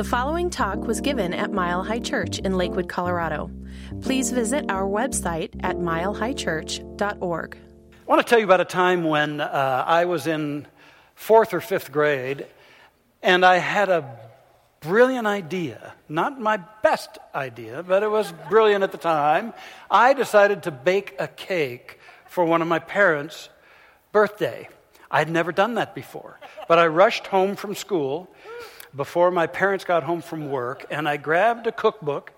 [0.00, 3.50] The following talk was given at Mile High Church in Lakewood, Colorado.
[4.00, 7.56] Please visit our website at milehighchurch.org.
[7.58, 10.66] I want to tell you about a time when uh, I was in
[11.14, 12.46] fourth or fifth grade
[13.22, 14.18] and I had a
[14.80, 15.92] brilliant idea.
[16.08, 19.52] Not my best idea, but it was brilliant at the time.
[19.90, 23.50] I decided to bake a cake for one of my parents'
[24.12, 24.70] birthday.
[25.10, 26.40] I had never done that before.
[26.68, 28.30] But I rushed home from school
[28.94, 32.32] before my parents got home from work, and I grabbed a cookbook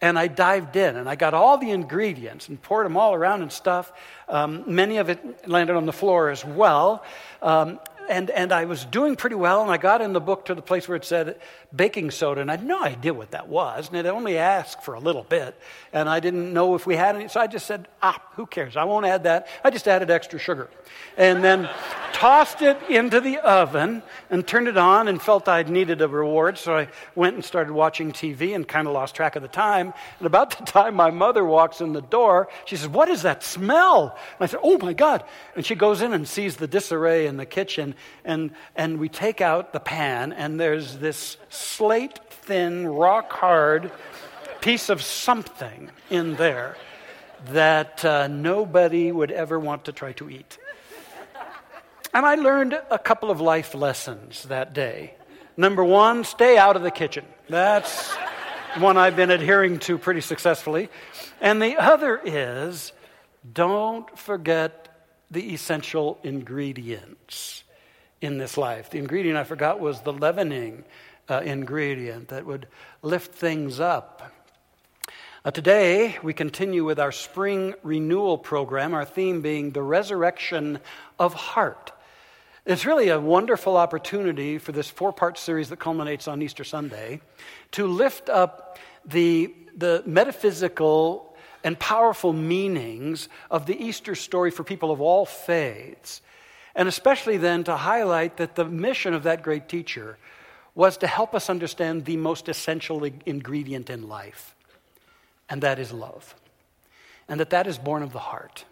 [0.00, 3.42] and I dived in and I got all the ingredients and poured them all around
[3.42, 3.92] and stuff.
[4.28, 7.02] Um, many of it landed on the floor as well.
[7.42, 10.54] Um, and, and I was doing pretty well, and I got in the book to
[10.54, 11.38] the place where it said
[11.74, 14.94] baking soda, and I had no idea what that was, and it only asked for
[14.94, 15.54] a little bit,
[15.92, 18.76] and I didn't know if we had any, so I just said, ah, who cares?
[18.76, 19.48] I won't add that.
[19.62, 20.70] I just added extra sugar.
[21.16, 21.68] And then
[22.12, 26.58] tossed it into the oven and turned it on and felt I needed a reward,
[26.58, 29.92] so I went and started watching TV and kind of lost track of the time.
[30.18, 33.42] And about the time my mother walks in the door, she says, What is that
[33.42, 34.16] smell?
[34.38, 35.24] And I said, Oh my God.
[35.54, 39.40] And she goes in and sees the disarray in the kitchen, and, and we take
[39.40, 43.90] out the pan, and there's this slate thin, rock hard
[44.60, 46.76] piece of something in there
[47.46, 50.58] that uh, nobody would ever want to try to eat.
[52.14, 55.14] And I learned a couple of life lessons that day.
[55.56, 57.24] Number one, stay out of the kitchen.
[57.48, 58.10] That's
[58.78, 60.88] one I've been adhering to pretty successfully.
[61.40, 62.92] And the other is
[63.52, 64.88] don't forget
[65.30, 67.64] the essential ingredients
[68.20, 68.90] in this life.
[68.90, 70.84] The ingredient I forgot was the leavening
[71.28, 72.66] uh, ingredient that would
[73.02, 74.32] lift things up.
[75.44, 80.80] Uh, today, we continue with our spring renewal program, our theme being the resurrection
[81.18, 81.92] of heart.
[82.66, 87.20] It's really a wonderful opportunity for this four part series that culminates on Easter Sunday
[87.72, 94.90] to lift up the, the metaphysical and powerful meanings of the Easter story for people
[94.90, 96.20] of all faiths.
[96.78, 100.16] And especially then to highlight that the mission of that great teacher
[100.76, 104.54] was to help us understand the most essential ingredient in life,
[105.50, 106.36] and that is love.
[107.28, 108.64] And that that is born of the heart.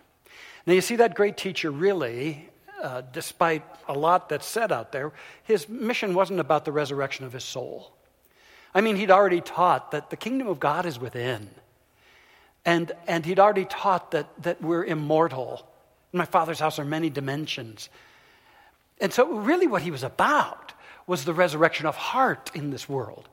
[0.67, 2.49] Now, you see, that great teacher really,
[2.81, 5.13] uh, despite a lot that's said out there,
[5.43, 7.91] his mission wasn't about the resurrection of his soul.
[8.73, 11.51] I mean, he'd already taught that the kingdom of God is within.
[12.65, 15.67] And, and he'd already taught that, that we're immortal.
[16.17, 17.91] In my Father's house are many dimensions.
[19.03, 20.73] And so, really, what he was about
[21.07, 23.29] was the resurrection of heart in this world.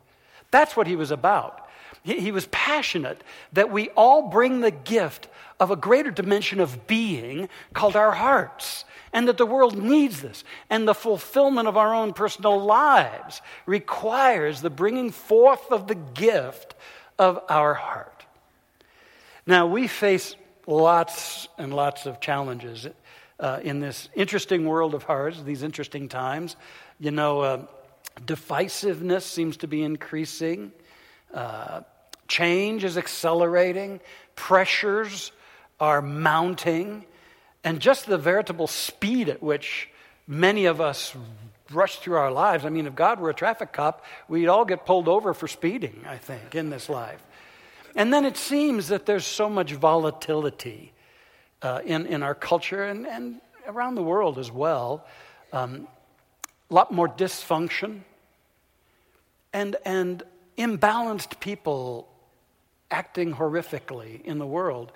[0.51, 1.66] That's what he was about.
[2.03, 3.23] He, he was passionate
[3.53, 5.29] that we all bring the gift
[5.61, 8.83] of a greater dimension of being called our hearts,
[9.13, 10.43] and that the world needs this.
[10.69, 16.75] And the fulfillment of our own personal lives requires the bringing forth of the gift
[17.17, 18.25] of our heart.
[19.47, 20.35] Now, we face
[20.68, 22.88] lots and lots of challenges
[23.40, 26.56] uh, in this interesting world of ours, these interesting times.
[27.00, 27.66] You know, uh,
[28.22, 30.72] divisiveness seems to be increasing,
[31.34, 31.81] uh,
[32.28, 34.00] change is accelerating,
[34.35, 35.31] pressures
[35.79, 37.06] are mounting,
[37.63, 39.90] and just the veritable speed at which
[40.28, 41.16] many of us
[41.72, 42.66] rush through our lives.
[42.66, 46.06] I mean, if God were a traffic cop, we'd all get pulled over for speeding,
[46.07, 47.22] I think, in this life.
[47.95, 50.93] And then it seems that there's so much volatility
[51.61, 55.05] uh, in, in our culture and, and around the world as well.
[55.51, 55.87] Um,
[56.69, 58.01] a lot more dysfunction,
[59.53, 60.23] and, and
[60.57, 62.09] imbalanced people
[62.89, 64.91] acting horrifically in the world.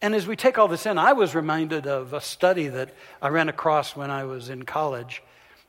[0.00, 3.28] And as we take all this in, I was reminded of a study that I
[3.28, 5.22] ran across when I was in college.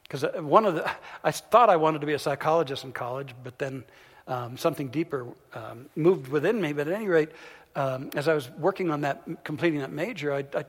[0.04, 0.92] Because uh, one of the,
[1.24, 3.84] I thought I wanted to be a psychologist in college, but then
[4.30, 6.72] um, something deeper um, moved within me.
[6.72, 7.30] But at any rate,
[7.76, 10.66] um, as I was working on that, completing that major, I, I,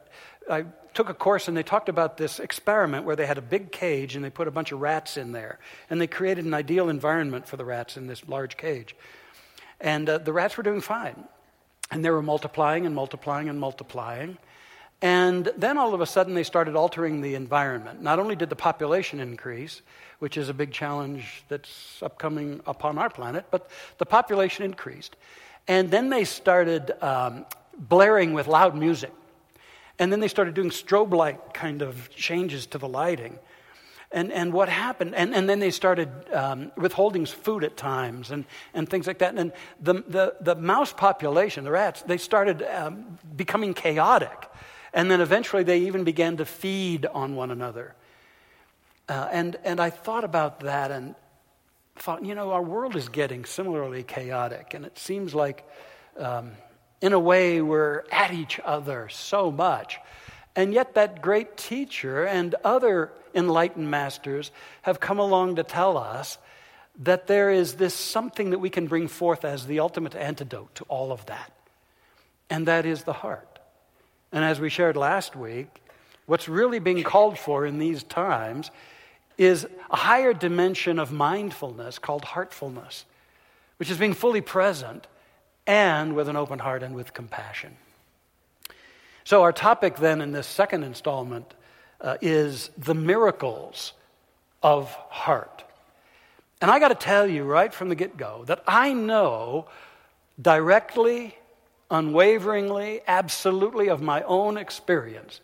[0.51, 3.71] I took a course and they talked about this experiment where they had a big
[3.71, 5.59] cage and they put a bunch of rats in there.
[5.89, 8.97] And they created an ideal environment for the rats in this large cage.
[9.81, 11.25] And uh, the rats were doing fine.
[11.91, 14.39] And they were multiplying and multiplying and multiplying.
[15.03, 18.03] And then all of a sudden they started altering the environment.
[18.03, 19.83] Not only did the population increase,
[20.21, 23.69] which is a big challenge that's upcoming upon our planet, but
[23.99, 25.17] the population increased.
[25.67, 27.47] And then they started um,
[27.77, 29.13] blaring with loud music.
[29.99, 33.39] And then they started doing strobe light kind of changes to the lighting.
[34.13, 38.45] And, and what happened, and, and then they started um, withholding food at times and,
[38.75, 39.37] and things like that.
[39.37, 44.51] And the, the, the mouse population, the rats, they started um, becoming chaotic.
[44.93, 47.95] And then eventually they even began to feed on one another.
[49.11, 51.17] Uh, and, and I thought about that, and
[51.97, 55.69] thought, you know, our world is getting similarly chaotic, and it seems like,
[56.17, 56.53] um,
[57.01, 59.99] in a way, we're at each other so much.
[60.55, 64.53] And yet, that great teacher and other enlightened masters
[64.83, 66.39] have come along to tell us
[67.01, 70.85] that there is this something that we can bring forth as the ultimate antidote to
[70.85, 71.53] all of that,
[72.49, 73.59] and that is the heart.
[74.31, 75.83] And as we shared last week,
[76.27, 78.71] what's really being called for in these times
[79.41, 83.07] is a higher dimension of mindfulness called heartfulness,
[83.79, 85.07] which is being fully present
[85.67, 87.75] and with an open heart and with compassion.
[89.25, 91.55] So, our topic then in this second installment
[92.03, 93.95] uh, is the miracles
[94.63, 95.65] of heart.
[96.61, 99.69] And I got to tell you right from the get go that I know
[100.39, 101.35] directly,
[101.91, 105.41] unwaveringly, absolutely of my own experience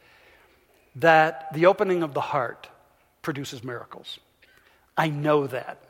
[0.97, 2.69] that the opening of the heart
[3.27, 4.21] produces miracles.
[4.97, 5.81] I know that.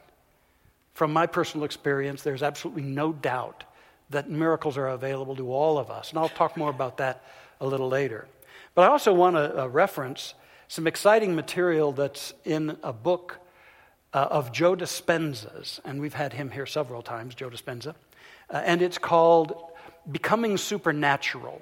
[0.94, 3.64] From my personal experience, there's absolutely no doubt
[4.08, 6.08] that miracles are available to all of us.
[6.08, 7.22] And I'll talk more about that
[7.60, 8.26] a little later.
[8.74, 10.32] But I also want to uh, reference
[10.68, 13.38] some exciting material that's in a book
[14.14, 17.94] uh, of Joe Dispenza's, and we've had him here several times, Joe Dispenza,
[18.48, 19.52] uh, and it's called
[20.10, 21.60] Becoming Supernatural.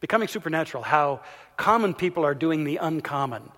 [0.00, 1.20] Becoming Supernatural, how
[1.56, 3.50] common people are doing the uncommon.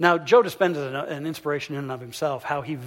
[0.00, 2.78] Now, Joe Dispenza is an, inspiration in and of himself, how he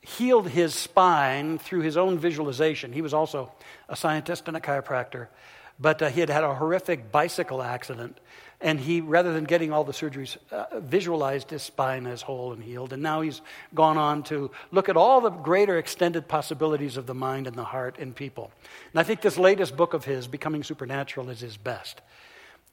[0.00, 2.92] healed his spine through his own visualization.
[2.92, 3.52] He was also
[3.88, 5.28] a scientist and a chiropractor,
[5.78, 8.18] but uh, he had had a horrific bicycle accident
[8.60, 12.62] and he, rather than getting all the surgeries, uh, visualized his spine as whole and
[12.62, 12.92] healed.
[12.92, 13.40] And now he's
[13.72, 17.64] gone on to look at all the greater extended possibilities of the mind and the
[17.64, 18.50] heart in people.
[18.92, 22.02] And I think this latest book of his, Becoming Supernatural, is his best.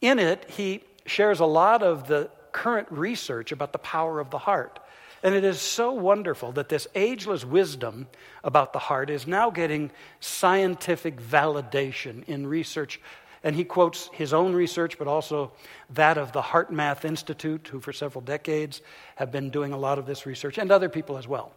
[0.02, 4.40] In it, he shares a lot of the current research about the power of the
[4.40, 4.80] heart.
[5.22, 8.08] And it is so wonderful that this ageless wisdom
[8.44, 13.00] about the heart is now getting scientific validation in research
[13.44, 15.52] and he quotes his own research, but also
[15.92, 18.82] that of the HeartMath Institute, who for several decades
[19.16, 21.54] have been doing a lot of this research, and other people as well.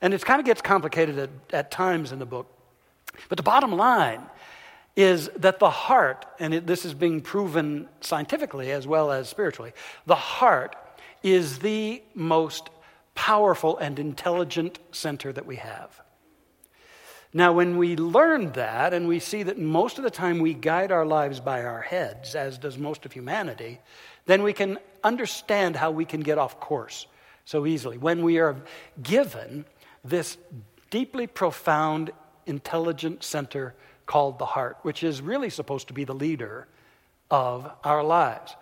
[0.00, 2.46] And it kind of gets complicated at, at times in the book.
[3.28, 4.22] But the bottom line
[4.98, 9.72] is that the heart, and it, this is being proven scientifically as well as spiritually,
[10.06, 10.74] the heart
[11.22, 12.68] is the most
[13.14, 16.00] powerful and intelligent center that we have.
[17.32, 20.90] Now, when we learn that and we see that most of the time we guide
[20.90, 23.78] our lives by our heads, as does most of humanity,
[24.26, 27.06] then we can understand how we can get off course
[27.44, 27.98] so easily.
[27.98, 28.56] When we are
[29.00, 29.64] given
[30.02, 30.38] this
[30.90, 32.10] deeply profound,
[32.46, 33.76] intelligent center
[34.08, 36.66] called the heart, which is really supposed to be the leader
[37.30, 38.56] of our lives.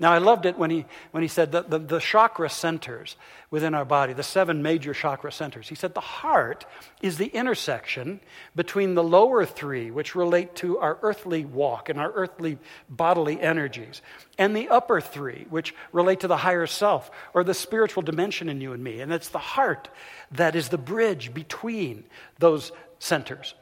[0.00, 3.16] Now, I loved it when he, when he said that the, the chakra centers
[3.50, 5.68] within our body, the seven major chakra centers.
[5.68, 6.66] He said the heart
[7.00, 8.20] is the intersection
[8.54, 12.58] between the lower three, which relate to our earthly walk and our earthly
[12.88, 14.02] bodily energies,
[14.36, 18.60] and the upper three, which relate to the higher self or the spiritual dimension in
[18.60, 19.00] you and me.
[19.00, 19.88] And it's the heart
[20.32, 22.04] that is the bridge between
[22.38, 23.54] those centers.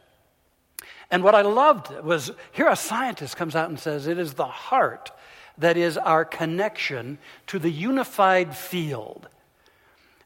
[1.10, 4.46] And what I loved was here a scientist comes out and says it is the
[4.46, 5.10] heart
[5.58, 9.28] that is our connection to the unified field.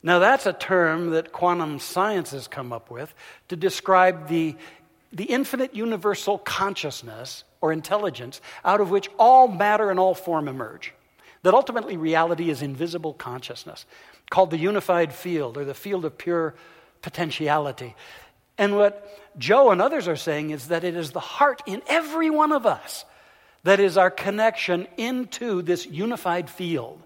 [0.02, 3.14] Now, that's a term that quantum science has come up with
[3.48, 4.56] to describe the,
[5.12, 10.94] the infinite universal consciousness or intelligence out of which all matter and all form emerge.
[11.42, 13.86] That ultimately reality is invisible consciousness,
[14.30, 16.54] called the unified field or the field of pure
[17.02, 17.94] potentiality.
[18.60, 22.28] And what Joe and others are saying is that it is the heart in every
[22.28, 23.06] one of us
[23.62, 27.00] that is our connection into this unified field.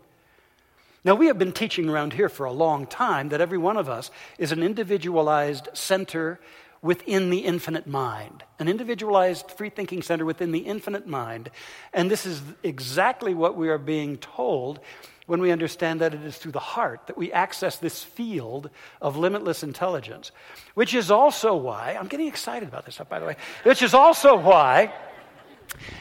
[1.04, 3.88] Now, we have been teaching around here for a long time that every one of
[3.88, 6.40] us is an individualized center
[6.84, 11.50] within the infinite mind, an individualized free thinking center within the infinite mind.
[11.94, 14.80] And this is exactly what we are being told
[15.24, 18.68] when we understand that it is through the heart that we access this field
[19.00, 20.30] of limitless intelligence,
[20.74, 23.94] which is also why, I'm getting excited about this, stuff, by the way, which is
[23.94, 24.92] also why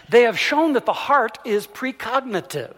[0.09, 2.73] they have shown that the heart is precognitive.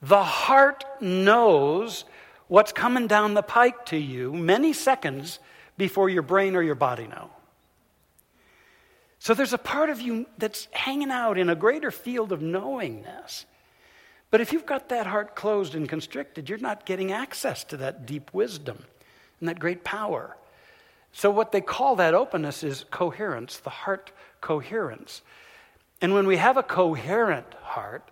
[0.00, 2.06] The heart knows
[2.48, 5.38] what's coming down the pike to you many seconds
[5.76, 7.30] before your brain or your body know.
[9.18, 13.46] So there's a part of you that's hanging out in a greater field of knowingness.
[14.30, 18.04] But if you've got that heart closed and constricted, you're not getting access to that
[18.04, 18.84] deep wisdom
[19.40, 20.36] and that great power.
[21.12, 25.22] So, what they call that openness is coherence, the heart coherence.
[26.00, 28.10] And when we have a coherent heart,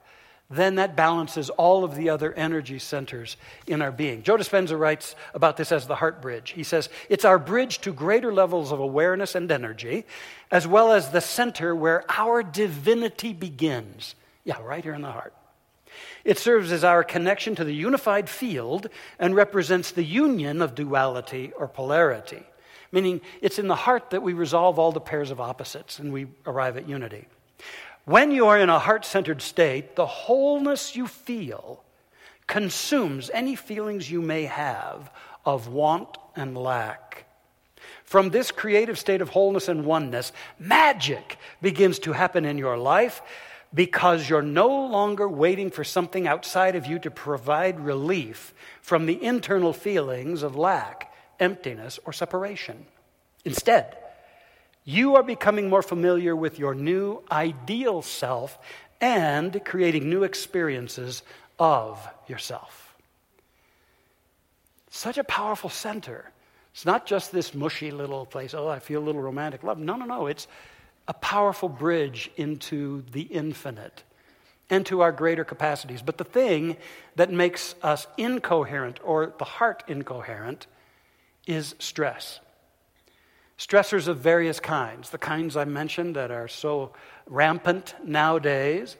[0.52, 4.22] then that balances all of the other energy centers in our being.
[4.22, 6.50] Joe Dispenza writes about this as the heart bridge.
[6.50, 10.04] He says, It's our bridge to greater levels of awareness and energy,
[10.50, 14.14] as well as the center where our divinity begins.
[14.44, 15.34] Yeah, right here in the heart.
[16.24, 21.52] It serves as our connection to the unified field and represents the union of duality
[21.56, 22.42] or polarity,
[22.90, 26.26] meaning it's in the heart that we resolve all the pairs of opposites and we
[26.46, 27.26] arrive at unity.
[28.04, 31.84] When you are in a heart centered state, the wholeness you feel
[32.48, 35.10] consumes any feelings you may have
[35.44, 37.26] of want and lack.
[38.04, 43.22] From this creative state of wholeness and oneness, magic begins to happen in your life
[43.72, 49.22] because you're no longer waiting for something outside of you to provide relief from the
[49.22, 52.84] internal feelings of lack, emptiness, or separation.
[53.44, 53.96] Instead,
[54.84, 58.58] you are becoming more familiar with your new ideal self
[59.00, 61.22] and creating new experiences
[61.58, 62.94] of yourself.
[64.90, 66.30] Such a powerful center.
[66.72, 69.78] It's not just this mushy little place, oh, I feel a little romantic love.
[69.78, 70.26] No, no, no.
[70.26, 70.46] It's
[71.08, 74.02] a powerful bridge into the infinite
[74.70, 76.00] and to our greater capacities.
[76.02, 76.76] But the thing
[77.16, 80.66] that makes us incoherent or the heart incoherent
[81.46, 82.40] is stress.
[83.58, 86.92] Stressors of various kinds, the kinds I mentioned that are so
[87.26, 88.96] rampant nowadays,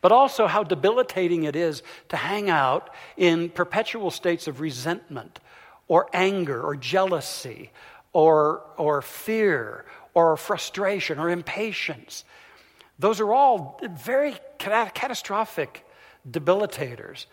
[0.00, 5.40] but also how debilitating it is to hang out in perpetual states of resentment
[5.88, 7.70] or anger or jealousy
[8.12, 9.84] or, or fear
[10.14, 12.24] or frustration or impatience.
[12.98, 15.84] Those are all very catastrophic
[16.28, 17.26] debilitators.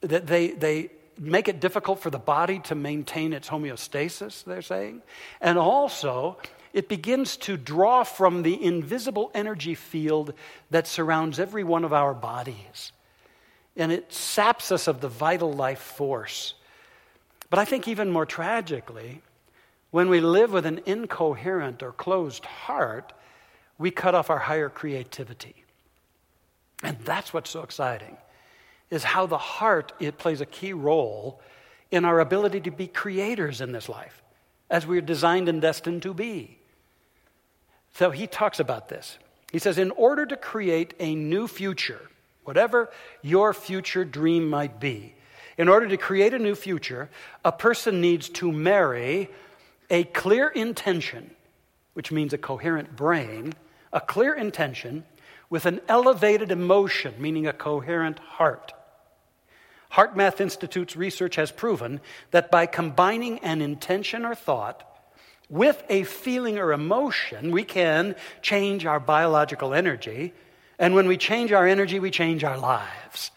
[0.00, 5.02] That they, they make it difficult for the body to maintain its homeostasis, they're saying.
[5.40, 6.38] And also,
[6.72, 10.34] it begins to draw from the invisible energy field
[10.70, 12.92] that surrounds every one of our bodies.
[13.76, 16.54] And it saps us of the vital life force.
[17.50, 19.22] But I think even more tragically,
[19.90, 23.12] when we live with an incoherent or closed heart,
[23.78, 25.54] we cut off our higher creativity.
[26.82, 28.16] And that's what's so exciting
[28.94, 31.40] is how the heart it plays a key role
[31.90, 34.22] in our ability to be creators in this life
[34.70, 36.58] as we're designed and destined to be.
[37.94, 39.18] So he talks about this.
[39.52, 42.00] He says, in order to create a new future,
[42.42, 42.90] whatever
[43.22, 45.14] your future dream might be,
[45.56, 47.08] in order to create a new future,
[47.44, 49.30] a person needs to marry
[49.90, 51.30] a clear intention,
[51.92, 53.52] which means a coherent brain,
[53.92, 55.04] a clear intention
[55.48, 58.72] with an elevated emotion, meaning a coherent heart.
[59.94, 62.00] HeartMath Institute's research has proven
[62.32, 64.82] that by combining an intention or thought
[65.48, 70.32] with a feeling or emotion, we can change our biological energy.
[70.78, 73.30] And when we change our energy, we change our lives.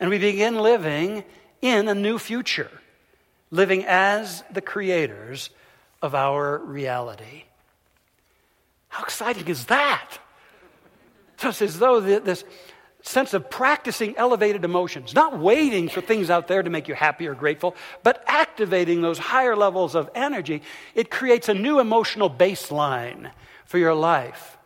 [0.00, 1.22] And we begin living
[1.62, 2.70] in a new future,
[3.52, 5.50] living as the creators
[6.02, 7.44] of our reality.
[8.88, 10.18] How exciting is that?
[11.42, 12.44] It's as though this
[13.02, 17.26] sense of practicing elevated emotions, not waiting for things out there to make you happy
[17.26, 20.62] or grateful, but activating those higher levels of energy,
[20.94, 23.30] it creates a new emotional baseline
[23.64, 24.58] for your life.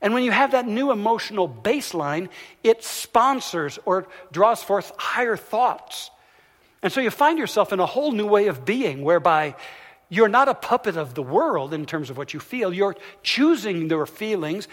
[0.00, 2.28] And when you have that new emotional baseline,
[2.62, 6.10] it sponsors or draws forth higher thoughts.
[6.82, 9.56] And so you find yourself in a whole new way of being whereby
[10.08, 12.72] you're not a puppet of the world in terms of what you feel.
[12.72, 14.68] You're choosing your feelings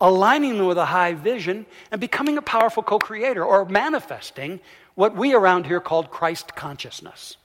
[0.00, 4.60] aligning them with a high vision, and becoming a powerful co creator or manifesting
[4.94, 7.36] what we around here called Christ consciousness.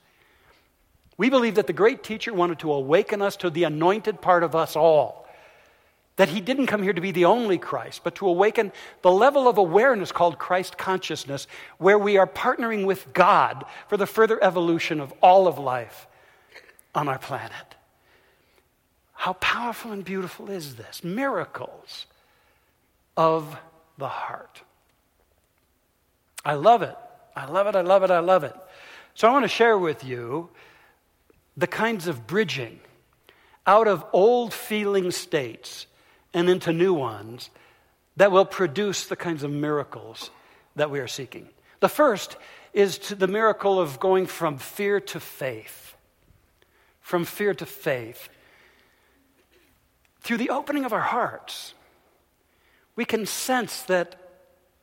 [1.18, 4.56] We believe that the great teacher wanted to awaken us to the anointed part of
[4.56, 5.28] us all.
[6.16, 9.48] That he didn't come here to be the only Christ, but to awaken the level
[9.48, 15.00] of awareness called Christ consciousness, where we are partnering with God for the further evolution
[15.00, 16.08] of all of life
[16.94, 17.76] on our planet.
[19.14, 21.04] How powerful and beautiful is this?
[21.04, 22.08] Miracles
[23.16, 23.56] of
[23.98, 24.62] the heart.
[26.44, 26.96] I love it.
[27.36, 27.76] I love it.
[27.76, 28.12] I love it.
[28.12, 28.56] I love it.
[29.14, 30.50] So I want to share with you
[31.58, 32.80] the kinds of bridging
[33.68, 35.86] out of old feeling states
[36.34, 37.50] and into new ones
[38.18, 40.32] that will produce the kinds of miracles
[40.76, 41.48] that we are seeking.
[41.80, 42.38] The first
[42.74, 45.96] is to the miracle of going from fear to faith.
[47.02, 48.30] From fear to faith.
[50.22, 51.74] Through the opening of our hearts
[52.96, 54.16] we can sense that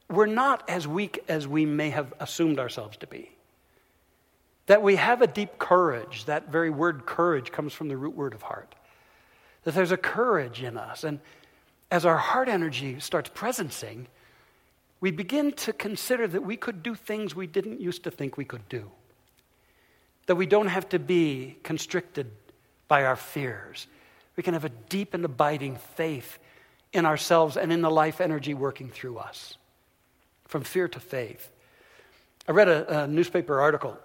[0.08, 3.30] we're not as weak as we may have assumed ourselves to be.
[4.66, 6.24] That we have a deep courage.
[6.24, 8.74] That very word courage comes from the root word of heart.
[9.64, 11.04] That there's a courage in us.
[11.04, 11.20] And
[11.90, 14.06] as our heart energy starts presencing,
[15.00, 18.44] we begin to consider that we could do things we didn't used to think we
[18.44, 18.90] could do.
[20.26, 22.30] That we don't have to be constricted
[22.88, 23.86] by our fears.
[24.36, 26.38] We can have a deep and abiding faith
[26.92, 29.56] in ourselves and in the life energy working through us.
[30.46, 31.50] From fear to faith.
[32.46, 33.98] I read a, a newspaper article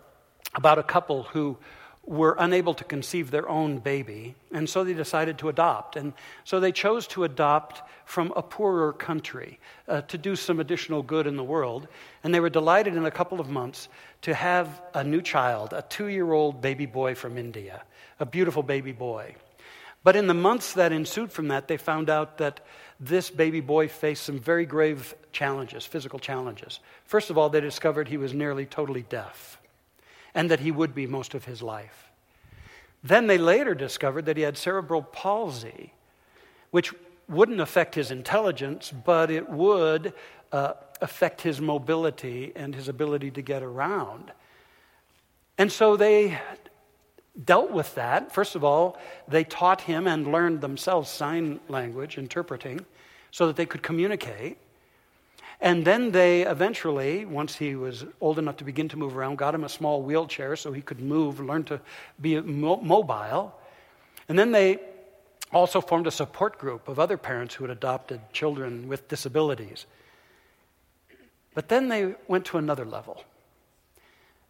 [0.55, 1.57] about a couple who
[2.05, 5.95] were unable to conceive their own baby, and so they decided to adopt.
[5.95, 6.13] And
[6.43, 11.27] so they chose to adopt from a poorer country uh, to do some additional good
[11.27, 11.87] in the world.
[12.23, 13.87] And they were delighted in a couple of months
[14.23, 17.83] to have a new child, a two year old baby boy from India,
[18.19, 19.35] a beautiful baby boy.
[20.03, 22.59] But in the months that ensued from that, they found out that
[22.99, 26.79] this baby boy faced some very grave challenges, physical challenges.
[27.05, 29.59] First of all, they discovered he was nearly totally deaf
[30.35, 32.11] and that he would be most of his life.
[33.03, 35.93] Then they later discovered that he had cerebral palsy,
[36.71, 36.93] which
[37.27, 40.13] wouldn't affect his intelligence, but it would
[40.51, 44.31] uh, affect his mobility and his ability to get around.
[45.57, 46.39] And so they
[47.41, 48.31] dealt with that.
[48.31, 48.97] First of all,
[49.27, 52.85] they taught him and learned themselves sign language, interpreting,
[53.31, 54.57] so that they could communicate.
[55.59, 59.55] And then they eventually, once he was old enough to begin to move around, got
[59.55, 61.79] him a small wheelchair so he could move, learn to
[62.19, 63.53] be mobile.
[64.27, 64.79] And then they
[65.51, 69.85] also formed a support group of other parents who had adopted children with disabilities.
[71.53, 73.23] But then they went to another level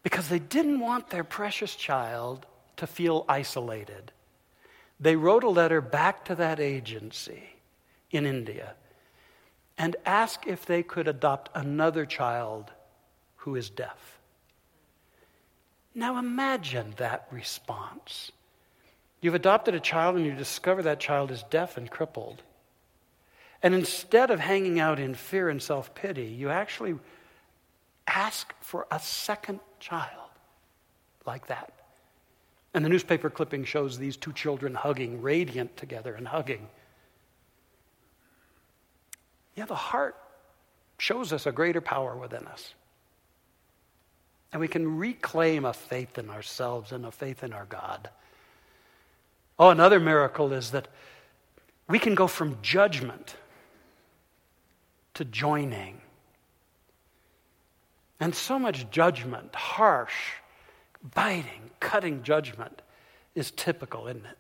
[0.02, 2.46] because they didn't want their precious child
[2.78, 4.12] to feel isolated.
[5.00, 7.44] They wrote a letter back to that agency
[8.12, 8.76] in India
[9.78, 12.72] and ask if they could adopt another child
[13.38, 14.20] who is deaf.
[15.96, 18.32] Now imagine that response.
[19.22, 22.42] You've adopted a child and you discover that child is deaf and crippled.
[23.62, 26.96] And instead of hanging out in fear and self pity, you actually
[28.08, 30.30] ask for a second child
[31.26, 31.72] like that.
[32.74, 36.68] And the newspaper clipping shows these two children hugging, radiant together and hugging.
[39.56, 40.16] Yeah, the heart
[40.98, 42.74] shows us a greater power within us.
[44.52, 48.10] And we can reclaim a faith in ourselves and a faith in our God.
[49.60, 50.88] Oh, another miracle is that
[51.88, 53.36] we can go from judgment
[55.16, 56.02] to joining.
[58.20, 60.34] And so much judgment, harsh,
[61.04, 62.82] biting, cutting judgment,
[63.36, 64.38] is typical, isn't it?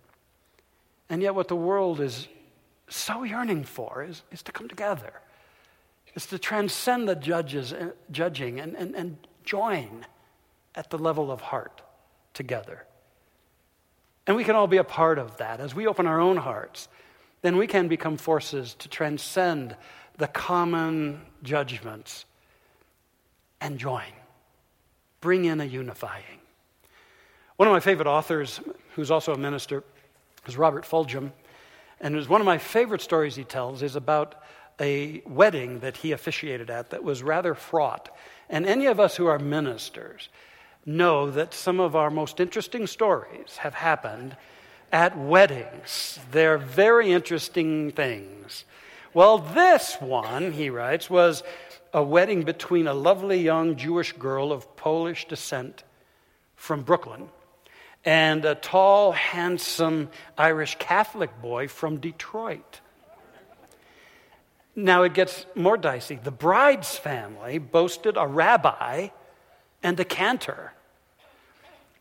[1.09, 2.27] And yet, what the world is
[2.89, 5.13] so yearning for is, is to come together,
[6.15, 10.05] is to transcend the judges, uh, judging and, and, and join
[10.75, 11.81] at the level of heart
[12.33, 12.85] together.
[14.25, 15.59] And we can all be a part of that.
[15.59, 16.87] As we open our own hearts,
[17.41, 19.75] then we can become forces to transcend
[20.17, 22.25] the common judgments
[23.59, 24.13] and join.
[25.19, 26.39] Bring in a unifying.
[27.55, 28.59] One of my favorite authors,
[28.95, 29.83] who's also a minister,
[30.47, 31.31] is Robert Fulghum.
[32.01, 34.41] And one of my favorite stories he tells is about
[34.81, 38.09] a wedding that he officiated at that was rather fraught.
[38.49, 40.29] And any of us who are ministers
[40.83, 44.35] know that some of our most interesting stories have happened
[44.91, 46.19] at weddings.
[46.31, 48.65] They're very interesting things.
[49.13, 51.43] Well, this one, he writes, was
[51.93, 55.83] a wedding between a lovely young Jewish girl of Polish descent
[56.55, 57.29] from Brooklyn
[58.05, 62.81] and a tall, handsome Irish Catholic boy from Detroit.
[64.75, 66.19] Now it gets more dicey.
[66.21, 69.09] The bride's family boasted a rabbi
[69.83, 70.73] and a cantor.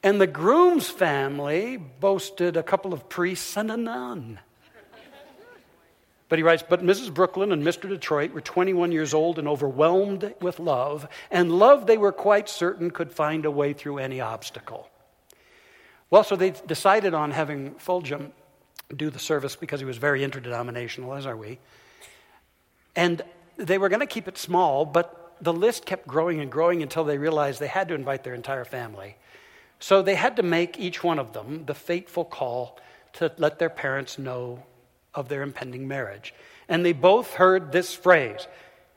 [0.03, 4.41] And the groom's family boasted a couple of priests and a nun.
[6.29, 7.13] But he writes, But Mrs.
[7.13, 7.89] Brooklyn and Mr.
[7.89, 12.91] Detroit were 21 years old and overwhelmed with love, and love they were quite certain
[12.91, 14.89] could find a way through any obstacle.
[16.13, 18.33] Well, so they decided on having Fulghum
[18.95, 21.59] do the service because he was very interdenominational, as are we.
[22.95, 23.23] And
[23.57, 27.05] they were going to keep it small, but the list kept growing and growing until
[27.05, 29.17] they realized they had to invite their entire family.
[29.81, 32.79] So they had to make each one of them the fateful call
[33.15, 34.63] to let their parents know
[35.15, 36.35] of their impending marriage.
[36.69, 38.47] And they both heard this phrase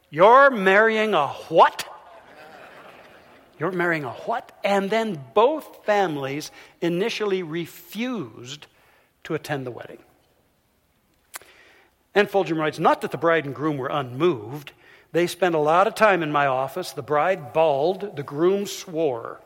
[0.10, 1.88] You're marrying a what?
[3.60, 4.52] You're marrying a what?
[4.64, 8.68] And then both families initially refused
[9.24, 10.00] to attend the wedding.
[12.14, 14.72] And Fulghum writes Not that the bride and groom were unmoved.
[15.12, 16.92] They spent a lot of time in my office.
[16.92, 19.40] The bride bawled, the groom swore.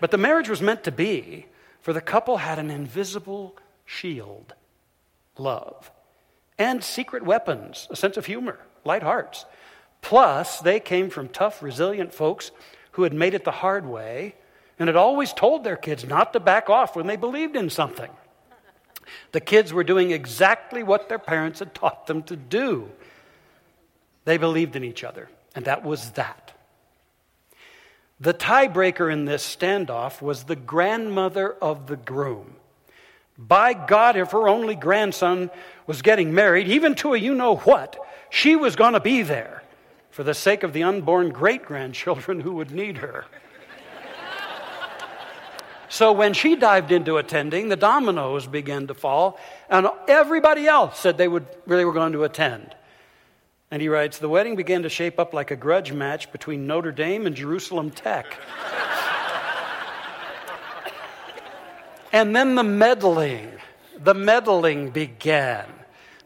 [0.00, 1.46] But the marriage was meant to be,
[1.80, 4.54] for the couple had an invisible shield
[5.38, 5.90] love,
[6.58, 9.46] and secret weapons, a sense of humor, light hearts.
[10.02, 12.50] Plus, they came from tough, resilient folks
[12.92, 14.34] who had made it the hard way
[14.78, 18.10] and had always told their kids not to back off when they believed in something.
[19.32, 22.90] The kids were doing exactly what their parents had taught them to do.
[24.24, 26.52] They believed in each other, and that was that.
[28.20, 32.54] The tiebreaker in this standoff was the grandmother of the groom.
[33.36, 35.50] By God, if her only grandson
[35.86, 37.98] was getting married, even to a you know what,
[38.30, 39.61] she was going to be there
[40.12, 43.24] for the sake of the unborn great grandchildren who would need her.
[45.88, 51.16] so when she dived into attending, the dominoes began to fall, and everybody else said
[51.16, 52.76] they, would, they were going to attend.
[53.70, 56.92] And he writes The wedding began to shape up like a grudge match between Notre
[56.92, 58.36] Dame and Jerusalem Tech.
[62.12, 63.50] and then the meddling,
[63.98, 65.64] the meddling began.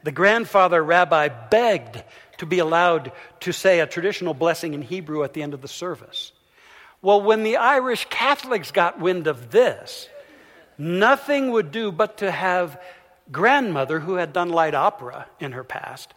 [0.03, 2.03] The grandfather rabbi begged
[2.39, 5.69] to be allowed to say a traditional blessing in Hebrew at the end of the
[5.69, 6.33] service.
[7.03, 10.09] Well, when the Irish Catholics got wind of this,
[10.79, 12.81] nothing would do but to have
[13.31, 16.15] grandmother, who had done light opera in her past,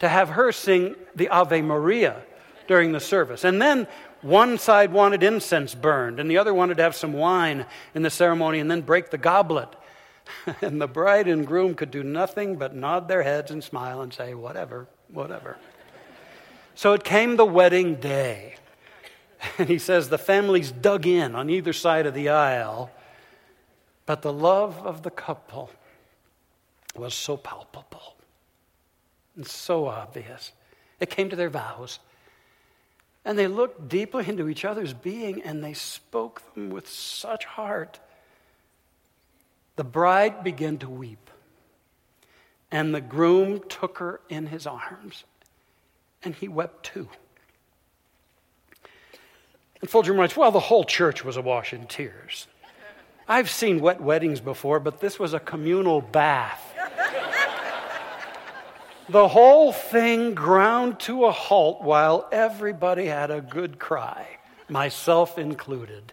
[0.00, 2.22] to have her sing the Ave Maria
[2.66, 3.44] during the service.
[3.44, 3.86] And then
[4.22, 8.10] one side wanted incense burned, and the other wanted to have some wine in the
[8.10, 9.68] ceremony and then break the goblet.
[10.62, 14.12] and the bride and groom could do nothing but nod their heads and smile and
[14.12, 15.56] say, whatever, whatever.
[16.74, 18.54] So it came the wedding day.
[19.58, 22.90] And he says the families dug in on either side of the aisle,
[24.04, 25.70] but the love of the couple
[26.94, 28.16] was so palpable
[29.36, 30.52] and so obvious.
[30.98, 32.00] It came to their vows.
[33.24, 38.00] And they looked deeply into each other's being and they spoke them with such heart.
[39.76, 41.30] The bride began to weep,
[42.70, 45.24] and the groom took her in his arms,
[46.22, 47.08] and he wept too.
[49.80, 52.46] And Fulghum writes, Well, the whole church was awash in tears.
[53.26, 56.66] I've seen wet weddings before, but this was a communal bath.
[59.08, 66.12] The whole thing ground to a halt while everybody had a good cry, myself included.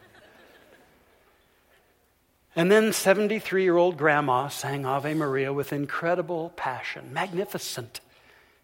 [2.57, 7.99] And then 73 year old grandma sang Ave Maria with incredible passion, magnificent.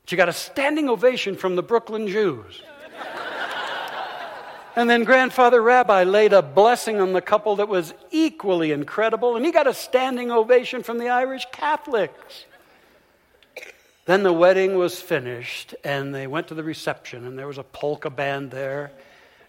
[0.08, 2.63] She got a standing ovation from the Brooklyn Jews.
[4.75, 9.45] and then grandfather Rabbi laid a blessing on the couple that was equally incredible, and
[9.45, 12.45] he got a standing ovation from the Irish Catholics.
[14.06, 17.63] Then the wedding was finished, and they went to the reception, and there was a
[17.63, 18.91] polka band there,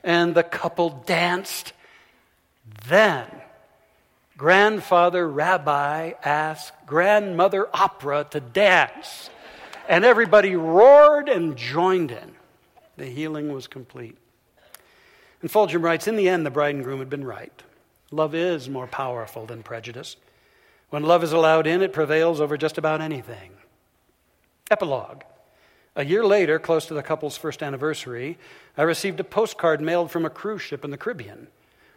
[0.05, 1.73] and the couple danced.
[2.87, 3.27] Then,
[4.37, 9.31] grandfather rabbi asked grandmother opera to dance,
[9.89, 12.35] and everybody roared and joined in.
[12.97, 14.17] The healing was complete.
[15.43, 17.63] And Fulghum writes In the end, the bride and groom had been right.
[18.11, 20.17] Love is more powerful than prejudice.
[20.91, 23.53] When love is allowed in, it prevails over just about anything.
[24.71, 25.23] Epilogue.
[25.97, 28.39] A year later, close to the couple's first anniversary,
[28.77, 31.49] I received a postcard mailed from a cruise ship in the Caribbean.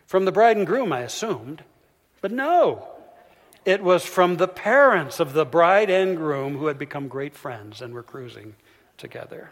[0.05, 1.63] From the bride and groom, I assumed.
[2.21, 2.87] But no,
[3.65, 7.81] it was from the parents of the bride and groom who had become great friends
[7.81, 8.55] and were cruising
[8.97, 9.51] together.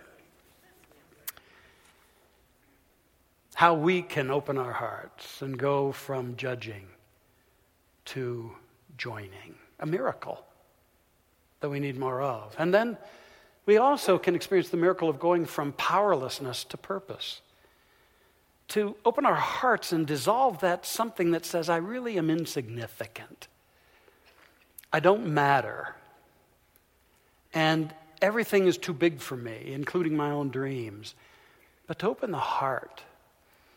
[3.55, 6.87] How we can open our hearts and go from judging
[8.05, 8.51] to
[8.97, 9.55] joining.
[9.79, 10.45] A miracle
[11.59, 12.55] that we need more of.
[12.57, 12.97] And then
[13.65, 17.41] we also can experience the miracle of going from powerlessness to purpose.
[18.69, 23.47] To open our hearts and dissolve that something that says, I really am insignificant.
[24.91, 25.95] I don't matter.
[27.53, 31.15] And everything is too big for me, including my own dreams.
[31.87, 33.03] But to open the heart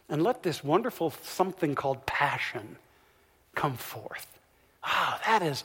[0.09, 2.77] and let this wonderful something called passion
[3.55, 4.39] come forth.
[4.83, 5.65] Ah, oh, that is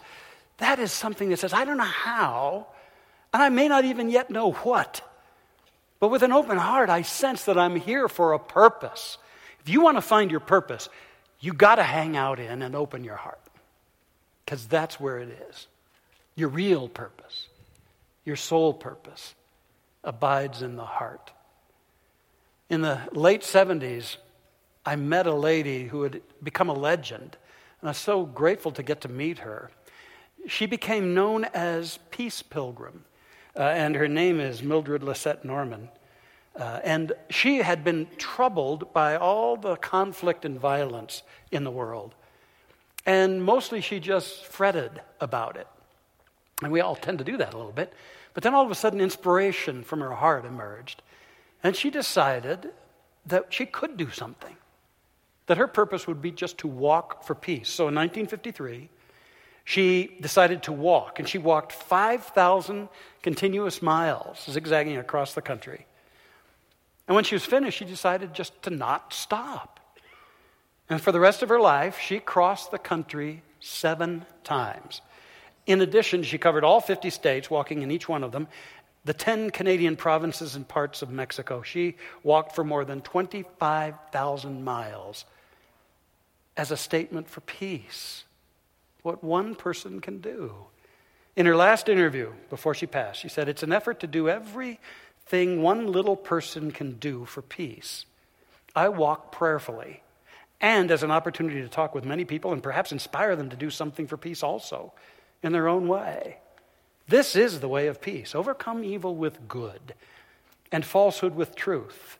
[0.58, 2.68] that is something that says, I don't know how,
[3.34, 5.02] and I may not even yet know what.
[6.04, 9.18] But with an open heart, I sense that I'm here for a purpose.
[9.62, 10.90] If you want to find your purpose,
[11.40, 13.40] you got to hang out in and open your heart.
[14.44, 15.68] Because that's where it is.
[16.36, 17.48] Your real purpose,
[18.26, 19.34] your soul purpose,
[20.04, 21.32] abides in the heart.
[22.70, 24.18] In the late 70s,
[24.86, 27.38] I met a lady who had become a legend,
[27.80, 29.72] and I was so grateful to get to meet her
[30.48, 33.06] she became known as Peace Pilgrim,
[33.56, 35.90] uh, and her name is Mildred Lisette Norman.
[36.56, 42.14] Uh, and she had been troubled by all the conflict and violence in the world.
[43.06, 45.68] And mostly she just fretted about it.
[46.62, 47.94] And we all tend to do that a little bit.
[48.34, 51.02] But then all of a sudden, inspiration from her heart emerged.
[51.64, 52.72] And she decided
[53.26, 54.56] that she could do something,
[55.48, 57.70] that her purpose would be just to walk for peace.
[57.70, 58.90] So in 1953,
[59.64, 62.90] she decided to walk, and she walked 5,000
[63.22, 65.86] continuous miles, zigzagging across the country.
[67.08, 69.80] And when she was finished, she decided just to not stop.
[70.90, 75.02] And for the rest of her life, she crossed the country seven times.
[75.66, 78.48] In addition, she covered all 50 states, walking in each one of them,
[79.06, 81.62] the 10 Canadian provinces and parts of Mexico.
[81.62, 85.26] She walked for more than 25,000 miles
[86.56, 88.24] as a statement for peace.
[89.04, 90.56] What one person can do.
[91.36, 95.62] In her last interview before she passed, she said, It's an effort to do everything
[95.62, 98.06] one little person can do for peace.
[98.76, 100.02] I walk prayerfully
[100.64, 103.70] and as an opportunity to talk with many people and perhaps inspire them to do
[103.70, 104.94] something for peace also
[105.44, 106.38] in their own way.
[107.08, 108.34] This is the way of peace.
[108.34, 109.94] Overcome evil with good,
[110.72, 112.18] and falsehood with truth,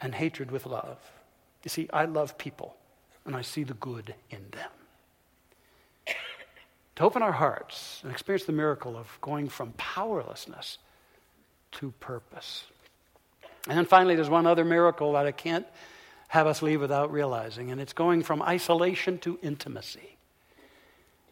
[0.00, 0.98] and hatred with love.
[1.64, 2.76] You see, I love people,
[3.24, 4.70] and I see the good in them.
[6.98, 10.78] To open our hearts and experience the miracle of going from powerlessness
[11.70, 12.64] to purpose.
[13.68, 15.64] And then finally, there's one other miracle that I can't
[16.26, 20.16] have us leave without realizing, and it's going from isolation to intimacy.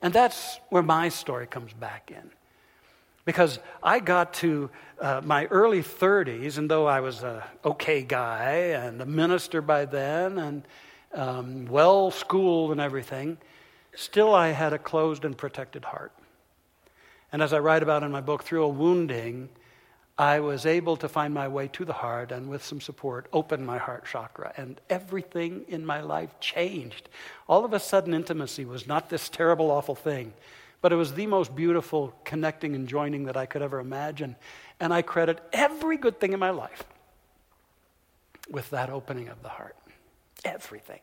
[0.01, 2.31] And that's where my story comes back in.
[3.25, 8.53] Because I got to uh, my early 30s, and though I was a okay guy
[8.85, 10.63] and a minister by then and
[11.13, 13.39] um, well schooled and everything,
[13.97, 16.13] still I had a closed and protected heart.
[17.33, 19.49] And as I write about in my book, through a wounding,
[20.19, 23.67] I was able to find my way to the heart and with some support open
[23.67, 24.53] my heart chakra.
[24.57, 27.09] And everything in my life changed.
[27.49, 30.33] All of a sudden, intimacy was not this terrible, awful thing,
[30.81, 34.37] but it was the most beautiful connecting and joining that I could ever imagine.
[34.81, 36.85] And I credit every good thing in my life
[38.49, 39.77] with that opening of the heart.
[40.45, 41.01] Everything.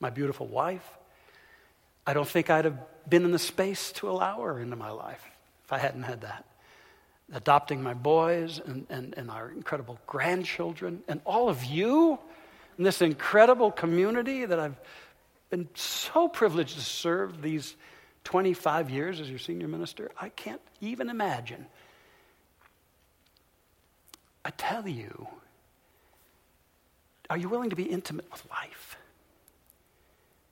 [0.00, 0.88] My beautiful wife.
[2.06, 5.24] I don't think I'd have been in the space to allow her into my life
[5.64, 6.44] if I hadn't had that
[7.32, 12.18] adopting my boys and, and, and our incredible grandchildren, and all of you
[12.78, 14.78] in this incredible community that I've
[15.50, 17.74] been so privileged to serve these
[18.24, 20.10] 25 years as your senior minister.
[20.20, 21.66] I can't even imagine.
[24.44, 25.28] I tell you,
[27.28, 28.96] are you willing to be intimate with life?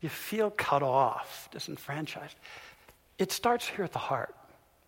[0.05, 2.37] You feel cut off, disenfranchised.
[3.19, 4.35] It starts here at the heart.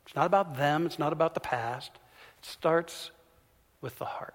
[0.05, 1.90] It's not about them, it's not about the past.
[2.38, 3.12] It starts
[3.81, 4.35] with the heart.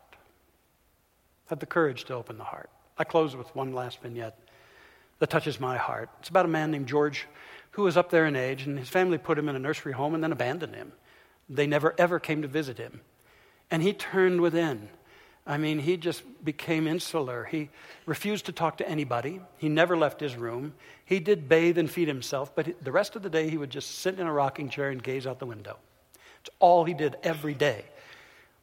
[1.50, 2.72] Have the courage to open the heart.
[2.98, 4.40] I close with one last vignette
[5.20, 6.10] that touches my heart.
[6.20, 7.28] It's about a man named George
[7.70, 10.16] who was up there in age, and his family put him in a nursery home
[10.16, 10.94] and then abandoned him.
[11.48, 13.02] They never, ever came to visit him.
[13.70, 14.90] And he turned within
[15.46, 17.46] I mean, he just became insular.
[17.46, 17.70] He
[18.06, 19.42] refused to talk to anybody.
[19.58, 20.74] He never left his room.
[21.04, 24.00] He did bathe and feed himself, but the rest of the day he would just
[24.00, 25.78] sit in a rocking chair and gaze out the window.
[26.42, 27.86] It's all he did every day.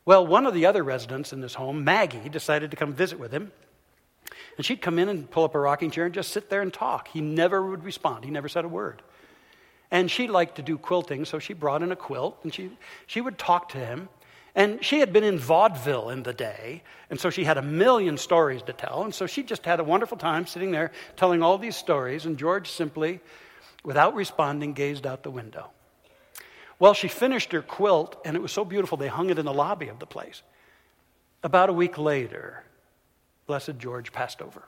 [0.04, 3.32] Well, one of the other residents in this home, Maggie, decided to come visit with
[3.32, 3.52] him.
[4.56, 6.72] And she'd come in and pull up a rocking chair and just sit there and
[6.72, 7.08] talk.
[7.08, 9.02] He never would respond, he never said a word.
[9.90, 12.70] And she liked to do quilting, so she brought in a quilt and she,
[13.06, 14.08] she would talk to him.
[14.58, 18.16] And she had been in vaudeville in the day, and so she had a million
[18.16, 19.04] stories to tell.
[19.04, 22.36] And so she just had a wonderful time sitting there telling all these stories, and
[22.36, 23.20] George simply,
[23.84, 25.70] without responding, gazed out the window.
[26.80, 29.54] Well, she finished her quilt, and it was so beautiful they hung it in the
[29.54, 30.42] lobby of the place.
[31.44, 32.64] About a week later,
[33.46, 34.64] Blessed George passed over.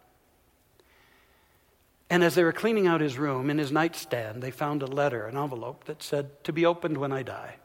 [2.08, 5.26] And as they were cleaning out his room, in his nightstand, they found a letter,
[5.26, 7.56] an envelope that said, To be opened when I die.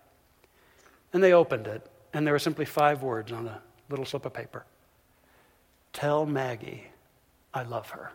[1.13, 4.33] And they opened it, and there were simply five words on a little slip of
[4.33, 4.65] paper
[5.93, 6.87] Tell Maggie
[7.53, 8.11] I love her.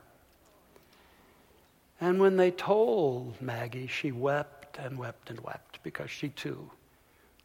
[2.01, 6.71] And when they told Maggie, she wept and wept and wept because she too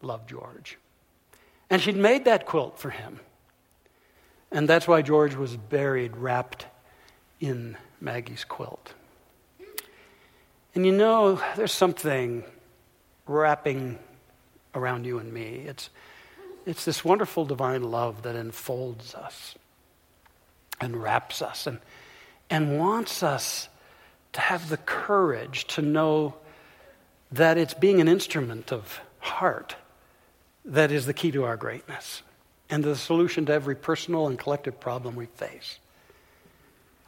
[0.01, 0.77] loved George.
[1.69, 3.19] And she'd made that quilt for him.
[4.51, 6.67] And that's why George was buried wrapped
[7.39, 8.93] in Maggie's quilt.
[10.73, 12.43] And you know, there's something
[13.25, 13.99] wrapping
[14.73, 15.63] around you and me.
[15.65, 15.89] It's
[16.65, 19.55] it's this wonderful divine love that enfolds us
[20.81, 21.79] and wraps us and,
[22.49, 23.69] and wants us
[24.33, 26.35] to have the courage to know
[27.31, 29.75] that it's being an instrument of heart
[30.65, 32.21] that is the key to our greatness
[32.69, 35.79] and the solution to every personal and collective problem we face.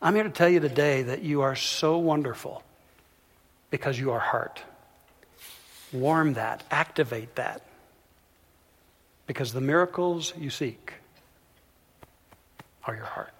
[0.01, 2.63] I'm here to tell you today that you are so wonderful
[3.71, 4.61] because you are heart.
[5.91, 7.66] Warm that, activate that.
[9.27, 10.93] Because the miracles you seek
[12.85, 13.36] are your heart.